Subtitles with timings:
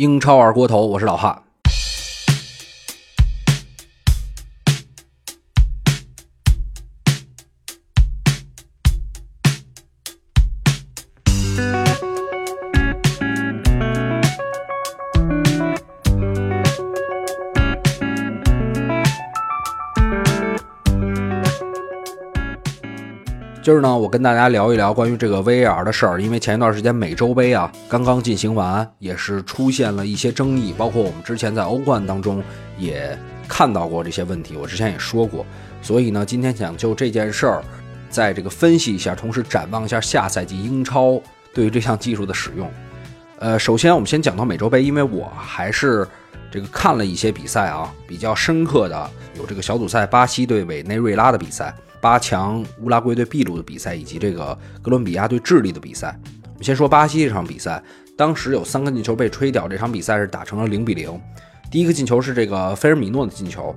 [0.00, 1.42] 英超二锅头，我是老汉。
[23.62, 26.22] 今儿呢，我跟大家聊一聊关于这个 VAR 的事儿。
[26.22, 32.42] 因为前一段时间美洲杯啊刚刚进行完，也是出现了一些争议，包括我们之前在欧冠当中
[32.78, 34.56] 也看到过这些问题。
[34.56, 35.44] 我之前也说过，
[35.82, 37.62] 所以呢，今天想就这件事儿，
[38.08, 41.20] 在这个分析一下，同时展望一下下赛季英超
[41.52, 42.66] 对于这项技术的使用。
[43.40, 46.08] 呃，首先我们先讲到美洲杯，因为我还是
[46.50, 51.74] 这个看了一些比赛啊，比较深刻的有这个小组赛巴西对委内瑞拉的比赛。
[52.00, 56.18] 八强乌拉圭对秘鲁的比赛，以及这个哥伦比亚对智利的比赛。
[56.44, 57.82] 我们先说巴西这场比赛，
[58.16, 61.20] 当时有三个进球被吹掉，这场比赛是打成了零比零。
[61.70, 63.74] 第一个进球是这个菲尔米诺的进球，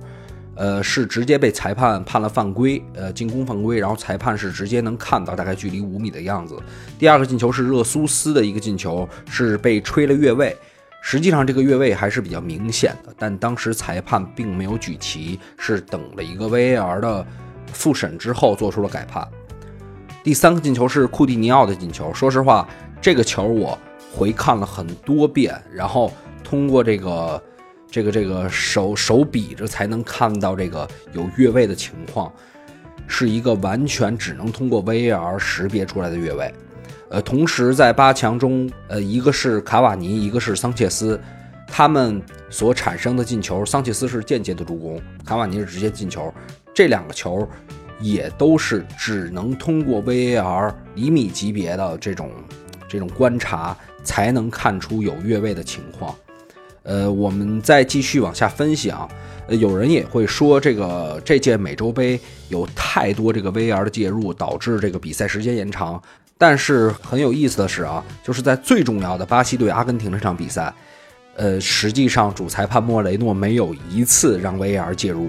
[0.54, 6.56] 呃，是直接被裁判判了犯规，呃，进攻犯规，然后裁判是直接能看到大概距离五米的样子。
[6.98, 10.56] 第二个进球是热苏斯的一个进球，是被吹了越位，
[11.00, 17.26] 实际上这个越位还是比较明显的，但当时裁判并没有举旗，是等了一个 VAR 的。
[17.72, 19.26] 复审之后做出了改判。
[20.22, 22.12] 第三个进球是库蒂尼奥的进球。
[22.14, 22.66] 说实话，
[23.00, 23.78] 这个球我
[24.12, 27.42] 回看了很多遍，然后通过这个
[27.90, 32.32] 这个这个手手比着才能看到这个有越位的情况，
[33.06, 36.52] 是一个完全只能通过 VAR 识别出来的越位。
[37.10, 41.20] 呃，同时在八强中，呃，一个是卡瓦尼，一个是桑切斯，
[41.68, 46.32] 他们所产生的进球，桑切斯是间接的助攻，卡瓦尼是直接进球。
[46.74, 47.48] 这两个球
[48.00, 52.30] 也都是只能通过 VAR 厘米级别的这种
[52.88, 56.14] 这种观察才能看出有越位的情况。
[56.82, 59.08] 呃，我们再继续往下分析啊。
[59.46, 66.02] 呃，有人也会说这个这届美洲杯有太多这个 VAR 的介入，导致这个比赛时间延长。
[66.36, 70.74] 但是很有意思的是啊，就是在最重要的巴西对阿根廷这场比赛，
[71.36, 75.28] 呃，实际上主裁判莫雷诺没有一次让 VAR 介入。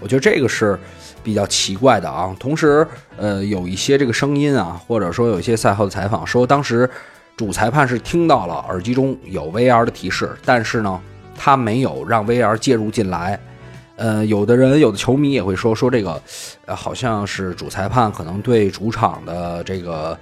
[0.00, 0.78] 我觉得这个是
[1.22, 2.34] 比较奇怪的啊。
[2.38, 6.88] 同时，呃，有一些这个声音啊，或者说有一些赛后的采访说，当时
[7.36, 11.00] 主裁判是听到了耳机中有 VR 的提示，但是呢，
[11.36, 13.38] 他没有让 VR 介入进来。
[13.96, 16.22] 呃，有的人，有的球迷也会说，说这个，
[16.64, 20.18] 呃，好像是主裁判可能对主场的这个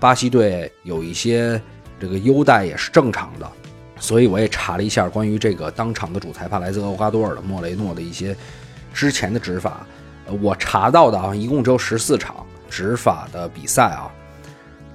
[0.00, 1.60] 巴西队有一些
[2.00, 3.46] 这个优待也是正常的。
[3.98, 8.34] 所以我也查了一下关于这个当场的主裁判来自厄瓜多尔的莫雷诺的一些。
[8.92, 9.86] 之前的执法，
[10.26, 14.10] 呃，我查到的啊，一共只有十四场执法的比赛啊。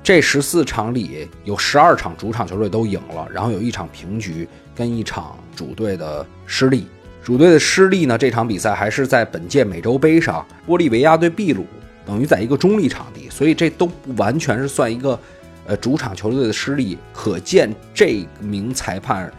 [0.04, 6.88] 这十四场里有十二场主场球队都赢了，然后有一场平局跟一场主队的失利。
[7.24, 11.66] 主队的失利呢，这场比赛还是在本届美洲杯上，玻利维亚对秘鲁，
[12.06, 15.20] 等于在一个中立场地，所以这都不完全是算一个
[15.66, 16.98] 呃主场球队的失利。
[17.12, 19.32] 可见这名裁判。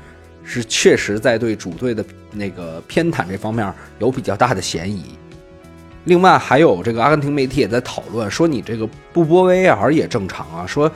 [0.51, 2.03] 是确实在对主队的
[2.33, 5.05] 那个偏袒这方面有比较大的嫌疑。
[6.05, 10.67] 另外，还有这个阿根廷媒体也在讨论说，你这个不播 VAR 也正常啊。
[10.67, 10.91] 说，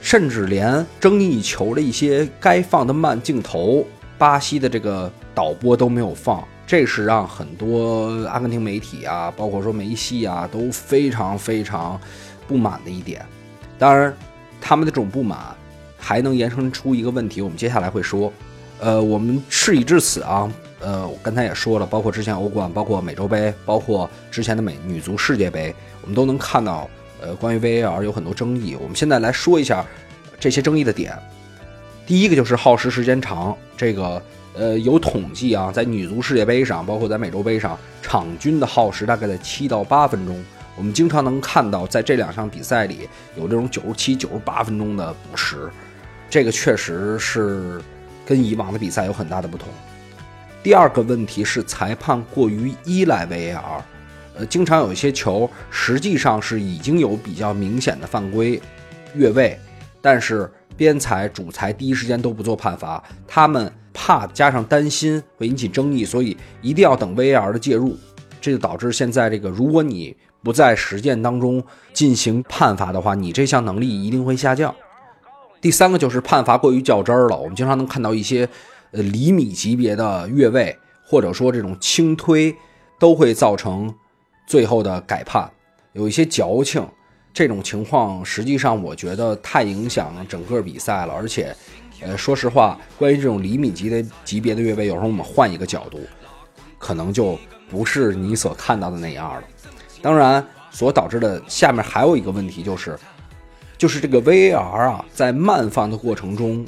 [0.00, 3.84] 甚至连争议球的一些该放的慢镜头，
[4.16, 12.00] 巴西的这个导播都没有放，这是让很多阿根廷媒体啊，包括说梅西啊，都非常非常
[12.48, 13.24] 不满的一点。
[13.78, 14.14] 当然，
[14.58, 15.38] 他们的这种不满
[15.98, 18.32] 还能延伸出一个问题，我们接下来会说。
[18.78, 20.50] 呃，我们事已至此啊，
[20.86, 26.88] 呃，我刚才也说了，包括之前欧冠，包括美洲杯，包括之前的美女足世界杯，我们都能看到，
[27.20, 28.76] 呃，关于 VAR 有很多争议。
[28.80, 29.84] 我们现在来说一下
[30.38, 31.18] 这些争议的点。
[32.06, 34.22] 第一个就是耗时时间长，这个
[34.54, 40.40] 呃有统计啊，在女足世界杯上，包括在美洲杯上，场均的耗时大概在七到八分钟。
[40.76, 45.68] 我们经常能看到，在这两场比赛里有这种九十七、九十八分钟的补时，
[46.30, 47.82] 这个确实是。
[48.28, 49.68] 跟以往的比赛有很大的不同。
[50.66, 53.80] 第二个问题是裁判过于依赖 VAR，
[54.34, 58.60] 呃，经常有一些球实际上是已经有比较明显的犯规、
[59.14, 59.56] 越位，
[60.00, 67.96] 但是边裁、主裁第一时间都不做判罚，他们怕加上担心会引起争议，所以一定要等 VAR 的介入，
[68.40, 74.74] 这就导致现在这个，如果你不在实践当中进行判罚的话，你这项能力一定会下降。
[75.60, 78.48] 第三个就是判罚过于较真儿了，我们经常能看到一些，
[78.92, 82.54] 呃厘米级别的越位，或者说这种轻推，
[82.98, 83.94] 都会造成
[84.46, 85.50] 最后的改判，
[85.92, 86.86] 有一些矫情，
[87.32, 91.54] 这种情况实际上我觉得太影响整个比赛了，而且
[92.00, 96.00] 呃，说实话，关于这种厘米级的级别的越位，有时候我们换一个角度，
[96.78, 97.38] 可能就
[97.70, 99.42] 不是你所看到的那样了。
[100.02, 102.98] 当然，所导致的下面还有一个问题就是，
[103.78, 106.66] 就是这个 VAR 啊，在慢放的过程中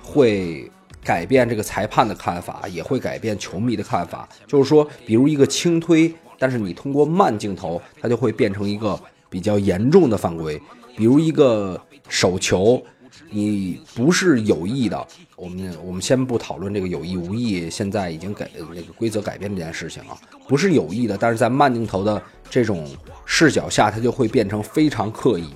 [0.00, 0.70] 会
[1.10, 4.28] 改变这个裁判的看法，也会改变球迷的看法。
[4.46, 8.98] 就是说，比如一个轻推，但是你通过慢镜头，它就会变成一个
[9.30, 10.60] 比较严重的犯规。
[10.94, 12.82] 比如一个手球。
[13.30, 15.06] 你不是有意的，
[15.36, 20.16] 我们我们先不讨论这个有意无意，现在已经改那个规则改变这件事情啊，
[20.48, 22.86] 不是有意的，但是在慢镜头的这种
[23.26, 25.48] 视角下，它就会变成非常刻意。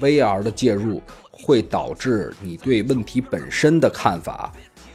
[0.00, 4.52] VR 的介入会导致你对问题本身的看法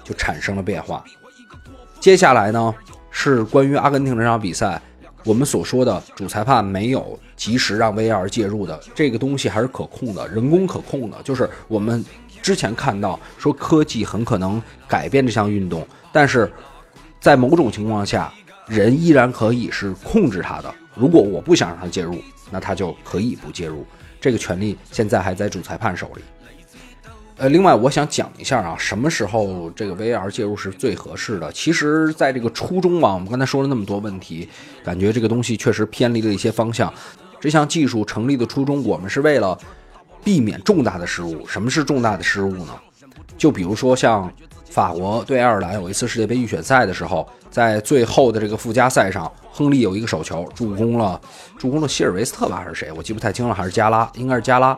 [0.07, 1.03] 就产生了变化。
[1.99, 2.73] 接下来呢，
[3.11, 4.79] 是关于阿根廷这场比赛。
[5.23, 11.21] 我们所说的主裁判没有及时让 VR 介入的这个东西还是可控的，人工可控的。
[11.21, 12.05] 就是我们
[12.41, 16.49] 之前看到说科技很可能改变这项运动，但是
[17.19, 18.31] 在某种情况下，
[18.67, 20.73] 人依然可以是控制它的。
[20.95, 23.85] 如果我不想让他介入，那他就可以不介入。
[24.21, 26.21] 这个权利现在还在主裁判手里。
[27.39, 31.51] 呃，另外我想讲一下啊，什么时候这个 VR 介入是最合适的？
[31.51, 34.49] 其实，在这个初衷啊，我们刚才说了那么多问题，
[34.83, 36.91] 感觉这个东西确实偏离了一些方向。
[37.39, 39.55] 这项技术成立的初衷，我们是为了
[40.23, 41.47] 避免重大的失误。
[41.47, 42.73] 什么是重大的失误呢？
[43.37, 44.33] 就比如说像
[44.69, 51.19] 法国对爱尔兰有一次世界杯预选赛的时候，在最后的这个附加赛上，亨利有一个手球助攻了，
[51.57, 52.91] 助攻了希尔维斯特吧，还是谁？
[52.91, 54.09] 我记不太清了，还是加拉？
[54.15, 54.77] 应该是加拉。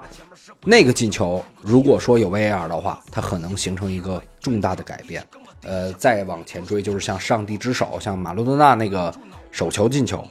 [0.64, 5.24] 那个进球，如果说有 VAR 的话，它可能形成一个重大的改变。
[5.64, 9.14] 呃，再往前追，就是像上帝之手，像马洛多纳那个
[9.52, 10.24] 手球进球，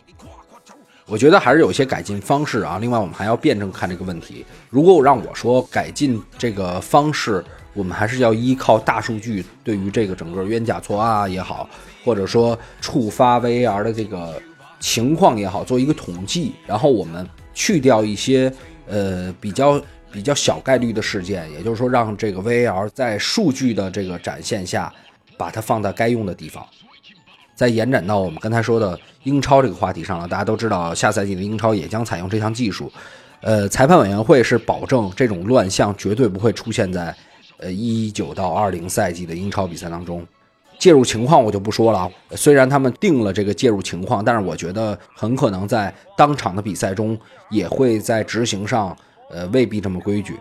[1.06, 2.78] 我觉得还是有一些改进方式啊。
[2.80, 4.44] 另外，我们还要辩证看这个问题。
[4.70, 7.44] 如果让我说改进这个方式，
[7.78, 11.70] 我们还是要依靠大数据，对于这个整个冤假错案也好，
[12.04, 14.42] 或者说触发 VAR 的这个
[14.80, 18.52] 情况也好，做一个统计，然后我们去掉一些
[18.88, 19.80] 呃比较。
[20.10, 24.90] 比较小概率的事件，也就是说，让这个 VAR 在数据的这个展现下，
[25.36, 26.64] 把它放在该用的地方。
[27.54, 32.90] 再延展到我们刚才说的英超这个话题上了，大家都知道，下赛季的英超也将采用这项技术。
[33.42, 37.14] 呃，裁判委员会是保证这种乱象绝对不会出现在
[37.58, 40.26] 呃一九到二零赛季的英超比赛当中。
[40.78, 47.18] 介入情况我就不说了，虽然他们定了这个介入情况，但是我觉得很可能在当场的比赛中
[47.50, 48.96] 也会在执行上。
[49.30, 50.40] 呃，未必这么规矩，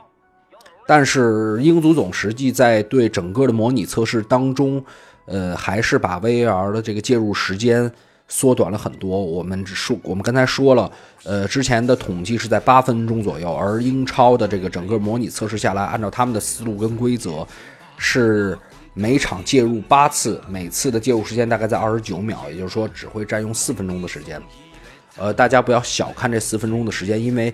[0.88, 4.82] 但是英足总实际在对整个的模拟测试当中，
[5.26, 7.92] 呃，还是把 VAR 的这个介入时间
[8.28, 9.20] 缩短了很多。
[9.20, 10.92] 我们只说，我们刚才说了，
[11.24, 17.48] 呃，之前的统计是在八分钟左右，而英超的这个整个模拟测试下来，按照他们的思路跟规则，
[17.98, 18.58] 是
[18.94, 24.42] 每场介入八次，每次的介入时间大概在二十九秒，也就是说只会占用四分钟的时间。
[25.18, 27.54] 呃，大家不要小看这四分钟的时间，因为。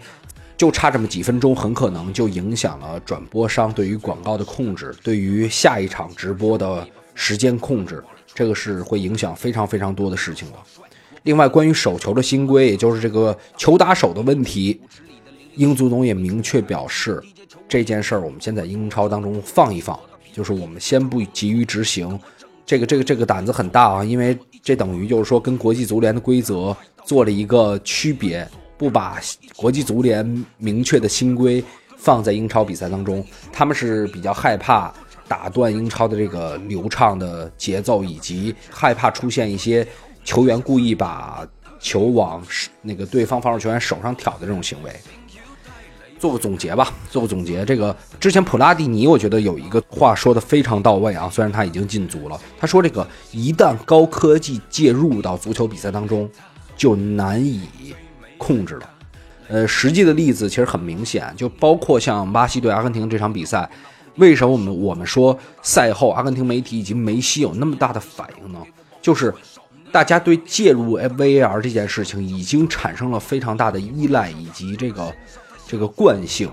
[0.56, 8.02] 就差这么几分钟，很可能就影响了转播商对于广告的控制，对于下一场直播的时间控制，
[8.34, 10.58] 这个是会影响非常非常多的事情的。
[11.24, 14.80] 另外，关于手球的新规，也就是这个球打手的问题，
[15.56, 17.24] 英足总也明确表示，
[17.68, 19.98] 这件事儿我们先在英超当中放一放，
[20.34, 22.20] 就是我们先不急于执行。
[22.66, 28.48] 这个这个这个胆子很大啊，因为这等于就是说跟国际足联的规则做了一个区别。
[28.76, 29.18] 不把
[29.56, 31.64] 国际足联明确的新规
[31.96, 34.94] 放在英超比赛当中，他们是比较害怕
[35.28, 39.88] 打断英超的这个流畅的节奏，以及害怕出现一些
[40.24, 41.48] 球员故意把
[41.80, 42.42] 球往
[42.82, 44.92] 那个对方防守球员手上挑的这种行为。
[46.20, 47.66] 做个总结吧，做个总结。
[47.66, 56.30] 这个之前普拉蒂尼，我觉得有一个话说的非常到位啊，虽然他已经进足了，他说这个一旦高科技介入到足球比赛当中，
[56.78, 57.62] 就难以。
[58.36, 58.90] 控制了，
[59.48, 63.70] 呃，实际的例子其实很明显，就包括像巴西对阿根廷这场比赛，
[64.16, 68.60] 为什么我们我们说赛后阿根廷媒体以及梅西有那么大的反应呢？
[69.02, 69.34] 就是
[69.92, 75.14] 大家对介入 VAR 这件事情已经产生了非常大的依赖以及这个
[75.68, 76.52] 这个惯性。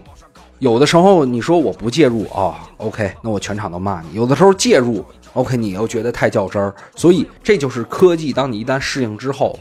[0.59, 6.75] 有的时候你说我不介入啊，OK，那我全场都骂你；有的时候介入，OK，你又觉得太较真儿。
[6.95, 9.59] 所以这就是科技，当你一旦适应之后。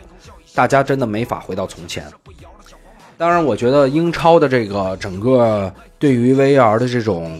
[0.55, 2.03] 大家真的没法回到从前。
[3.17, 7.39] 当然，我觉得英超的这个整个对于 V A R 的这种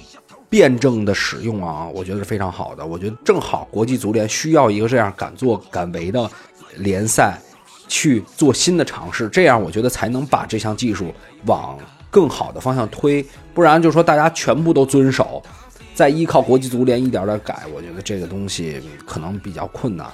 [0.50, 2.86] 辩证的使用啊，我觉得是非常好的。
[2.86, 6.30] 我觉得正好国际足联需要一个这样敢作敢为的
[6.78, 7.40] 联赛
[7.88, 11.14] 去做新的尝试，这样我觉得才能把这项技术
[11.46, 11.78] 往
[12.10, 13.26] 更好的方向推。
[13.54, 15.42] 不然就说大家全部都遵守。
[15.96, 20.08] 再依靠国际足联一点点改，我觉得这个东西可能比较困难。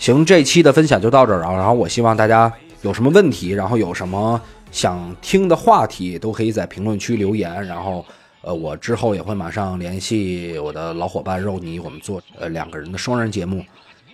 [0.00, 1.52] 行，这期的分享就到这儿啊。
[1.52, 4.40] 然后我希望大家有什么问题，然后有什么
[4.72, 7.64] 想听的话题，都可以在评论区留言。
[7.68, 8.04] 然后，
[8.46, 13.64] 呃，我之后也会马上联系我的老伙伴肉泥，我们做呃两个人的双人节目。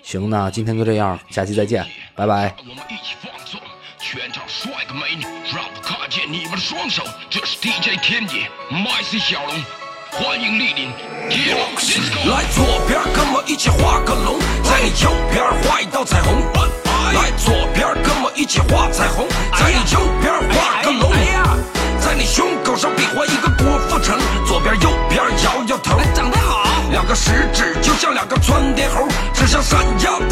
[0.03, 1.85] 行，那今天就这样，下期再见，
[2.17, 2.55] 拜拜。
[2.61, 3.61] 我们一起放纵，
[3.99, 5.23] 全场帅哥美女，
[5.55, 7.03] 让我看见你们的双手。
[7.29, 9.55] 这是 DJ 天野，MC 小龙，
[10.13, 10.89] 欢迎莅临。
[12.31, 16.41] 来左边跟我一起画个龙，在你右边画一道彩虹。
[17.13, 21.13] 来左边跟我一起画彩虹，在你右边画个龙。
[22.01, 23.42] 在你胸口上比划一个
[25.79, 30.32] 长得好，两个食指就像两个窜天猴，指向闪耀的